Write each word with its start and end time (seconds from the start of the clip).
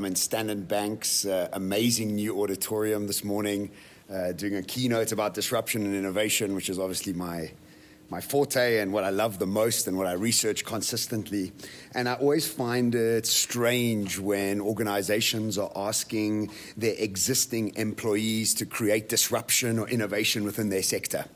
I'm 0.00 0.06
in 0.06 0.16
Standard 0.16 0.66
Bank's 0.66 1.26
uh, 1.26 1.50
amazing 1.52 2.14
new 2.14 2.40
auditorium 2.40 3.06
this 3.06 3.22
morning, 3.22 3.70
uh, 4.10 4.32
doing 4.32 4.56
a 4.56 4.62
keynote 4.62 5.12
about 5.12 5.34
disruption 5.34 5.84
and 5.84 5.94
innovation, 5.94 6.54
which 6.54 6.70
is 6.70 6.78
obviously 6.78 7.12
my 7.12 7.50
my 8.08 8.22
forte 8.22 8.78
and 8.78 8.94
what 8.94 9.04
I 9.04 9.10
love 9.10 9.38
the 9.38 9.46
most 9.46 9.86
and 9.88 9.98
what 9.98 10.06
I 10.06 10.12
research 10.12 10.64
consistently. 10.64 11.52
And 11.94 12.08
I 12.08 12.14
always 12.14 12.50
find 12.50 12.94
it 12.94 13.26
strange 13.26 14.18
when 14.18 14.62
organizations 14.62 15.58
are 15.58 15.70
asking 15.76 16.50
their 16.78 16.94
existing 16.96 17.76
employees 17.76 18.54
to 18.54 18.64
create 18.64 19.10
disruption 19.10 19.78
or 19.78 19.86
innovation 19.86 20.44
within 20.44 20.70
their 20.70 20.82
sector. 20.82 21.26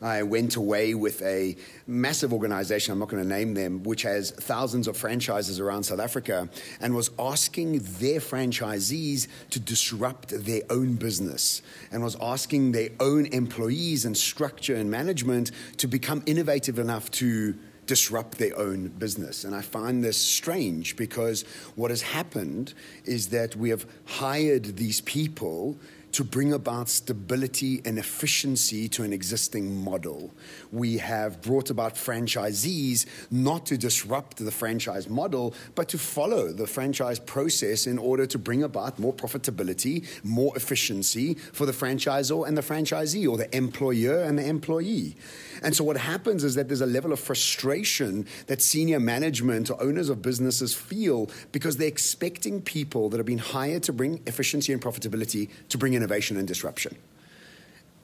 I 0.00 0.22
went 0.22 0.56
away 0.56 0.94
with 0.94 1.22
a 1.22 1.56
massive 1.86 2.32
organization, 2.32 2.92
I'm 2.92 2.98
not 2.98 3.08
going 3.08 3.22
to 3.22 3.28
name 3.28 3.54
them, 3.54 3.82
which 3.82 4.02
has 4.02 4.30
thousands 4.30 4.88
of 4.88 4.96
franchises 4.96 5.60
around 5.60 5.84
South 5.84 6.00
Africa, 6.00 6.48
and 6.80 6.94
was 6.94 7.10
asking 7.18 7.80
their 7.98 8.20
franchisees 8.20 9.28
to 9.50 9.60
disrupt 9.60 10.30
their 10.44 10.62
own 10.70 10.94
business 10.94 11.62
and 11.90 12.02
was 12.02 12.16
asking 12.20 12.72
their 12.72 12.90
own 13.00 13.26
employees 13.26 14.04
and 14.04 14.16
structure 14.16 14.76
and 14.76 14.90
management 14.90 15.50
to 15.78 15.86
become 15.86 16.22
innovative 16.26 16.78
enough 16.78 17.10
to 17.10 17.54
disrupt 17.88 18.38
their 18.38 18.56
own 18.56 18.88
business. 18.88 19.44
And 19.44 19.54
I 19.54 19.62
find 19.62 20.04
this 20.04 20.18
strange 20.18 20.94
because 20.94 21.42
what 21.74 21.90
has 21.90 22.02
happened 22.02 22.74
is 23.04 23.28
that 23.30 23.56
we 23.56 23.70
have 23.70 23.86
hired 24.04 24.76
these 24.76 25.00
people 25.00 25.76
to 26.12 26.24
bring 26.24 26.52
about 26.52 26.88
stability 26.88 27.82
and 27.84 27.98
efficiency 27.98 28.88
to 28.88 29.02
an 29.02 29.12
existing 29.12 29.84
model. 29.84 30.32
We 30.72 30.98
have 30.98 31.40
brought 31.42 31.70
about 31.70 31.94
franchisees 31.94 33.06
not 33.30 33.66
to 33.66 33.76
disrupt 33.76 34.38
the 34.38 34.50
franchise 34.50 35.08
model, 35.08 35.54
but 35.74 35.88
to 35.90 35.98
follow 35.98 36.52
the 36.52 36.66
franchise 36.66 37.18
process 37.18 37.86
in 37.86 37.98
order 37.98 38.26
to 38.26 38.38
bring 38.38 38.62
about 38.62 38.98
more 38.98 39.12
profitability, 39.12 40.06
more 40.24 40.56
efficiency 40.56 41.34
for 41.34 41.66
the 41.66 41.72
franchisor 41.72 42.46
and 42.46 42.56
the 42.56 42.62
franchisee, 42.62 43.28
or 43.28 43.36
the 43.36 43.54
employer 43.56 44.22
and 44.22 44.38
the 44.38 44.46
employee. 44.46 45.16
And 45.62 45.74
so 45.74 45.84
what 45.84 45.96
happens 45.96 46.44
is 46.44 46.54
that 46.54 46.68
there's 46.68 46.80
a 46.80 46.86
level 46.86 47.12
of 47.12 47.18
frustration 47.18 48.26
that 48.46 48.62
senior 48.62 49.00
management 49.00 49.70
or 49.70 49.82
owners 49.82 50.08
of 50.08 50.22
businesses 50.22 50.74
feel 50.74 51.30
because 51.52 51.76
they're 51.76 51.88
expecting 51.88 52.62
people 52.62 53.08
that 53.10 53.16
have 53.16 53.26
been 53.26 53.38
hired 53.38 53.82
to 53.84 53.92
bring 53.92 54.20
efficiency 54.26 54.72
and 54.72 54.80
profitability 54.80 55.48
to 55.68 55.78
bring 55.78 55.94
innovation 55.98 56.36
and 56.38 56.48
disruption. 56.48 56.96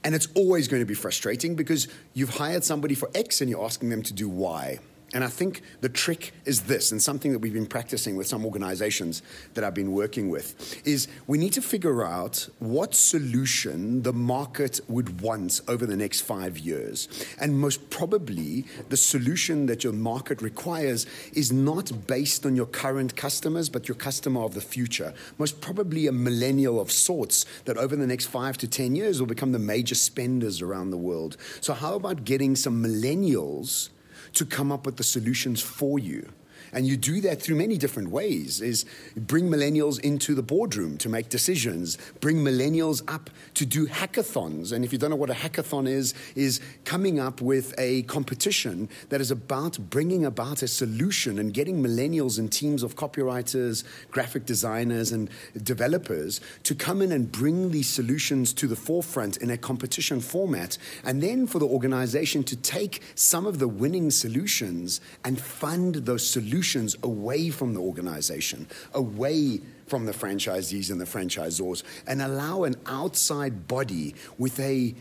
And 0.05 0.15
it's 0.15 0.29
always 0.35 0.69
going 0.69 0.83
to 0.83 0.87
be 0.87 0.95
frustrating 0.95 1.55
because 1.55 1.89
you've 2.13 2.37
hired 2.37 2.63
somebody 2.63 2.95
for 2.95 3.09
X 3.15 3.41
and 3.41 3.49
you're 3.49 3.65
asking 3.65 3.89
them 3.89 4.03
to 4.03 4.13
do 4.13 4.29
Y. 4.29 4.79
And 5.15 5.23
I 5.23 5.29
think 5.29 5.63
the 5.81 5.89
trick 5.89 6.33
is 6.45 6.63
this, 6.63 6.91
and 6.91 7.01
something 7.01 7.31
that 7.33 7.39
we've 7.39 7.55
been 7.55 7.67
practicing 7.67 8.17
with 8.17 8.27
some 8.27 8.45
organizations 8.45 9.23
that 9.55 9.63
I've 9.63 9.75
been 9.75 9.93
working 9.93 10.29
with, 10.29 10.85
is 10.85 11.07
we 11.29 11.39
need 11.39 11.53
to 11.53 11.63
figure 11.63 12.05
out 12.05 12.49
what 12.59 12.97
solution 12.97 14.03
the 14.03 14.13
market 14.13 14.81
would 14.89 15.21
want 15.21 15.61
over 15.69 15.87
the 15.87 15.97
next 15.97 16.23
five 16.23 16.59
years. 16.59 17.09
And 17.41 17.57
most 17.61 17.91
probably, 17.91 18.67
the 18.89 18.97
solution 18.97 19.67
that 19.67 19.85
your 19.85 19.93
market 19.93 20.43
requires 20.43 21.07
is 21.33 21.53
not 21.53 22.09
based 22.09 22.45
on 22.45 22.57
your 22.57 22.67
current 22.67 23.15
customers, 23.15 23.69
but 23.69 23.87
your 23.87 23.95
customer 23.95 24.43
of 24.43 24.55
the 24.55 24.61
future. 24.61 25.15
Most 25.39 25.61
probably 25.61 26.09
a 26.09 26.13
millennial 26.13 26.81
of 26.81 26.91
sorts 26.91 27.47
that 27.67 27.77
over 27.77 27.95
the 27.95 28.07
next 28.07 28.27
five 28.27 28.59
to 28.59 28.67
10 28.67 28.97
years 28.97 29.21
will 29.21 29.29
become 29.29 29.53
the 29.53 29.61
major 29.61 29.95
spenders 29.95 30.61
around 30.61 30.91
the 30.91 30.97
world. 30.97 31.37
So, 31.61 31.73
how 31.73 31.95
about 31.95 32.25
getting 32.25 32.57
some 32.57 32.83
millennials? 32.83 33.91
To 34.35 34.45
come 34.45 34.73
up 34.73 34.87
with 34.87 34.97
the 34.97 35.05
solutions 35.05 35.61
for 35.61 35.99
you. 35.99 36.29
And 36.75 36.89
you 36.89 36.97
do 36.97 37.21
that 37.21 37.41
through 37.41 37.55
many 37.55 37.79
different 37.79 38.11
ways 38.11 38.61
is 38.61 38.85
bring 39.17 39.49
millennials 39.49 40.01
into 40.01 40.35
the 40.35 40.43
boardroom 40.43 40.99
to 40.99 41.09
make 41.09 41.29
decisions, 41.29 41.97
bring 42.21 42.39
millennials 42.39 43.01
up 43.07 43.31
to 43.55 43.65
do 43.65 43.87
hackathons. 43.87 44.73
And 44.73 44.85
if 44.85 44.93
you 44.93 44.99
don't 44.99 45.11
know 45.11 45.17
what 45.17 45.31
a 45.31 45.35
hackathon 45.35 45.87
is, 45.87 46.15
is 46.35 46.61
coming 46.85 47.21
up 47.21 47.41
with 47.41 47.75
a 47.79 48.03
competition 48.03 48.89
that 49.11 49.21
is 49.21 49.31
about 49.31 49.79
bringing 49.89 50.25
about 50.25 50.63
a 50.63 50.69
solution 50.69 51.39
and 51.39 51.55
getting 51.55 51.81
millennials 51.81 52.41
and 52.41 52.53
teams 52.53 52.83
of 52.83 52.97
copywriters, 52.97 53.85
graphic 54.11 54.45
designers 54.45 55.13
and 55.13 55.31
developers 55.63 56.41
to 56.65 56.75
come 56.75 57.01
in 57.01 57.13
and 57.13 57.31
bring 57.31 57.71
these 57.71 57.89
solutions 57.89 58.53
to 58.53 58.67
the 58.67 58.77
forefront 58.77 59.37
in 59.37 59.51
a 59.51 59.57
competition 59.57 60.21
format 60.21 60.77
and 61.05 61.23
then 61.23 61.47
for 61.47 61.61
the 61.61 61.67
organization 61.67 62.43
to 62.43 62.57
take 62.57 63.01
some 63.15 63.47
of 63.47 63.61
the 63.61 63.69
winning 63.69 64.11
solutions 64.11 65.01
and 65.25 65.41
fund 65.41 65.95
those 65.95 66.27
solutions 66.27 66.64
solutions 66.65 66.97
away 67.03 67.51
from 67.51 67.75
the 67.75 67.81
organization, 67.81 68.67
away 68.95 69.61
from 69.87 70.07
the 70.07 70.13
franchisees 70.13 70.91
and 70.91 71.01
the 71.01 71.05
franchisors, 71.05 71.83
and 72.07 72.23
allow 72.23 72.65
an 72.65 72.75
outside 72.87 73.69
body 73.69 74.15
with 74.39 74.59
a 74.61 74.95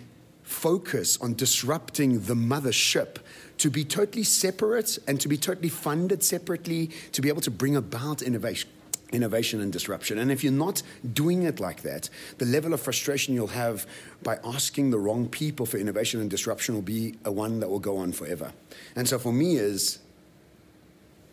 focus 0.43 1.17
on 1.21 1.33
disrupting 1.35 2.19
the 2.25 2.33
mothership 2.33 3.17
to 3.57 3.69
be 3.69 3.85
totally 3.85 4.23
separate 4.23 4.99
and 5.07 5.21
to 5.21 5.29
be 5.29 5.37
totally 5.37 5.69
funded 5.69 6.21
separately 6.21 6.91
to 7.13 7.21
be 7.21 7.29
able 7.29 7.41
to 7.41 7.51
bring 7.51 7.75
about 7.75 8.21
innovation 8.21 8.69
innovation 9.13 9.61
and 9.61 9.71
disruption. 9.71 10.17
And 10.17 10.31
if 10.31 10.43
you're 10.43 10.51
not 10.51 10.81
doing 11.13 11.43
it 11.43 11.59
like 11.59 11.83
that, 11.83 12.09
the 12.39 12.45
level 12.45 12.73
of 12.73 12.81
frustration 12.81 13.35
you'll 13.35 13.45
have 13.45 13.85
by 14.23 14.39
asking 14.43 14.89
the 14.89 14.97
wrong 14.97 15.29
people 15.29 15.67
for 15.67 15.77
innovation 15.77 16.19
and 16.19 16.31
disruption 16.31 16.73
will 16.73 16.81
be 16.81 17.13
a 17.23 17.31
one 17.31 17.59
that 17.59 17.69
will 17.69 17.79
go 17.79 17.97
on 17.97 18.11
forever. 18.11 18.51
And 18.95 19.07
so 19.07 19.19
for 19.19 19.31
me 19.31 19.57
is 19.57 19.99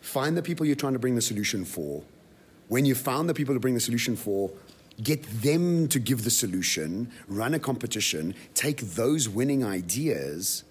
Find 0.01 0.35
the 0.35 0.41
people 0.41 0.65
you're 0.65 0.75
trying 0.75 0.93
to 0.93 0.99
bring 0.99 1.15
the 1.15 1.21
solution 1.21 1.63
for. 1.63 2.03
When 2.67 2.85
you 2.85 2.95
found 2.95 3.29
the 3.29 3.33
people 3.33 3.53
to 3.53 3.59
bring 3.59 3.75
the 3.75 3.79
solution 3.79 4.15
for, 4.15 4.51
get 5.01 5.23
them 5.41 5.87
to 5.89 5.99
give 5.99 6.23
the 6.23 6.29
solution, 6.29 7.11
run 7.27 7.53
a 7.53 7.59
competition, 7.59 8.35
take 8.53 8.81
those 8.81 9.29
winning 9.29 9.63
ideas 9.63 10.63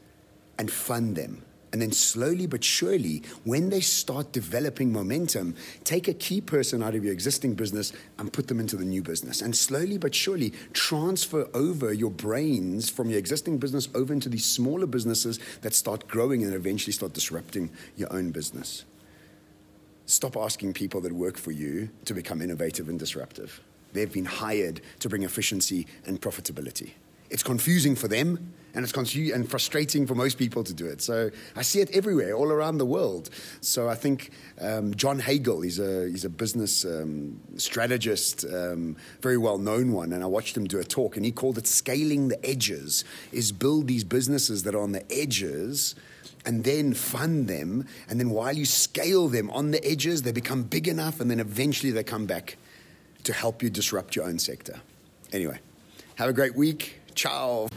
and 0.59 0.71
fund 0.71 1.17
them. 1.17 1.43
And 1.73 1.81
then 1.81 1.93
slowly 1.93 2.47
but 2.47 2.65
surely, 2.65 3.23
when 3.45 3.71
they 3.71 3.81
start 3.81 4.33
developing 4.33 4.93
momentum, 4.93 5.55
take 5.85 6.09
a 6.09 6.15
key 6.15 6.41
person 6.41 6.83
out 6.83 6.97
of 6.97 7.05
your 7.05 7.13
existing 7.13 7.55
business 7.55 7.93
and 8.19 8.33
put 8.33 8.49
them 8.49 8.59
into 8.59 8.77
the 8.77 8.85
new 8.85 9.03
business. 9.03 9.41
And 9.41 9.55
slowly 9.55 9.97
but 9.97 10.13
surely, 10.13 10.53
transfer 10.73 11.49
over 11.55 11.93
your 11.93 12.11
brains 12.11 12.91
from 12.91 13.09
your 13.09 13.21
existing 13.21 13.59
business 13.59 13.89
over 13.95 14.13
into 14.13 14.29
these 14.29 14.45
smaller 14.45 14.87
businesses 14.87 15.39
that 15.61 15.75
start 15.75 16.09
growing 16.09 16.43
and 16.43 16.55
eventually 16.55 16.93
start 16.93 17.13
disrupting 17.13 17.71
your 17.97 18.13
own 18.13 18.33
business. 18.33 18.85
Stop 20.21 20.37
asking 20.37 20.75
people 20.75 21.01
that 21.01 21.13
work 21.13 21.39
for 21.39 21.51
you 21.51 21.89
to 22.05 22.13
become 22.13 22.43
innovative 22.43 22.91
and 22.91 22.99
disruptive. 22.99 23.59
They've 23.95 24.13
been 24.13 24.27
hired 24.27 24.83
to 24.99 25.09
bring 25.09 25.23
efficiency 25.23 25.87
and 26.05 26.21
profitability. 26.21 26.91
It's 27.31 27.43
confusing 27.43 27.97
for 27.97 28.07
them, 28.07 28.53
and 28.75 28.83
it's 28.83 28.93
confu- 28.93 29.33
and 29.33 29.49
frustrating 29.49 30.07
for 30.07 30.15
most 30.15 30.37
people 30.37 30.63
to 30.63 30.75
do 30.75 30.85
it. 30.85 31.01
So 31.01 31.31
I 31.57 31.63
see 31.63 31.81
it 31.81 31.91
everywhere, 31.97 32.35
all 32.35 32.53
around 32.53 32.77
the 32.77 32.85
world. 32.85 33.31
So 33.63 33.89
I 33.89 33.95
think 33.95 34.33
um, 34.61 34.93
John 34.95 35.21
Hagel, 35.21 35.63
he's 35.63 35.79
a, 35.79 36.11
he's 36.11 36.27
a 36.27 36.29
business 36.29 36.85
um, 36.85 37.41
strategist, 37.57 38.45
um, 38.45 38.99
very 39.23 39.39
well 39.39 39.57
known 39.57 39.91
one, 39.91 40.13
and 40.13 40.23
I 40.23 40.27
watched 40.27 40.55
him 40.55 40.67
do 40.67 40.79
a 40.81 40.85
talk, 40.85 41.17
and 41.17 41.25
he 41.25 41.33
called 41.33 41.57
it 41.57 41.67
scaling 41.67 42.29
the 42.29 42.47
edges, 42.47 43.07
is 43.33 43.53
build 43.53 43.87
these 43.87 44.05
businesses 44.05 44.65
that 44.65 44.75
are 44.75 44.83
on 44.83 44.93
the 44.93 45.11
edges– 45.11 45.95
and 46.45 46.65
then 46.65 46.95
fund 46.95 47.49
them. 47.49 47.87
And 48.09 48.19
then 48.19 48.31
while 48.31 48.57
you 48.57 48.65
scale 48.65 49.29
them 49.29 49.51
on 49.51 49.71
the 49.71 49.85
edges, 49.85 50.23
they 50.23 50.33
become 50.33 50.63
big 50.63 50.89
enough, 50.89 51.21
and 51.21 51.31
then 51.31 51.41
eventually 51.41 51.93
they 51.93 52.05
come 52.05 52.27
back 52.27 52.57
to 53.25 53.33
help 53.33 53.63
you 53.63 53.71
disrupt 53.71 54.17
your 54.17 54.25
own 54.25 54.39
sector. 54.39 54.81
Anyway, 55.33 55.59
have 56.17 56.29
a 56.29 56.33
great 56.33 56.57
week. 56.57 57.01
Ciao. 57.15 57.69